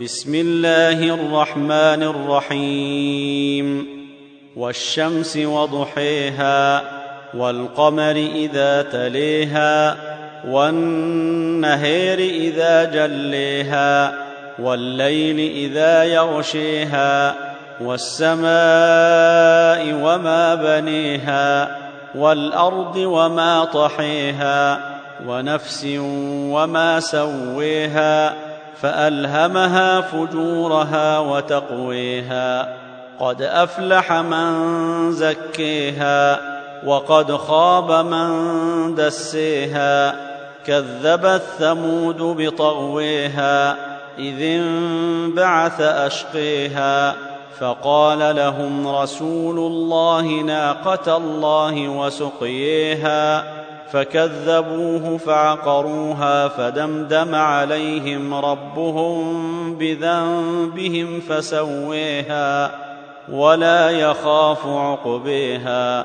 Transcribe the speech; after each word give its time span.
بسم 0.00 0.34
الله 0.34 1.14
الرحمن 1.14 2.02
الرحيم. 2.02 3.86
والشمس 4.56 5.36
وضحيها 5.36 6.82
والقمر 7.34 8.16
إذا 8.34 8.82
تليها 8.82 9.96
والنهير 10.48 12.18
إذا 12.18 12.84
جليها 12.84 14.14
والليل 14.58 15.38
إذا 15.70 16.04
يغشيها 16.04 17.34
والسماء 17.80 18.50
وما 19.94 20.54
بنيها 20.54 21.78
والأرض 22.14 22.96
وما 22.96 23.64
طحيها 23.64 24.80
ونفس 25.26 25.86
وما 26.52 27.00
سويها 27.00 28.49
فألهمها 28.82 30.00
فجورها 30.00 31.18
وتقويها. 31.18 32.74
قد 33.20 33.42
أفلح 33.42 34.12
من 34.12 35.12
زكيها 35.12 36.40
وقد 36.86 37.36
خاب 37.36 37.92
من 37.92 38.94
دسيها. 38.94 40.14
كذبت 40.66 41.42
ثمود 41.58 42.16
بطغويها 42.18 43.76
إذ 44.18 44.42
انبعث 44.42 45.80
أشقيها. 45.80 47.14
فقال 47.60 48.36
لهم 48.36 48.88
رسول 48.88 49.58
الله 49.58 50.22
ناقة 50.22 51.16
الله 51.16 51.88
وسقيها. 51.88 53.44
فكذبوه 53.92 55.18
فعقروها 55.18 56.48
فدمدم 56.48 57.34
عليهم 57.34 58.34
ربهم 58.34 59.74
بذنبهم 59.74 61.20
فسويها 61.20 62.70
ولا 63.32 63.90
يخاف 63.90 64.66
عقبيها 64.66 66.04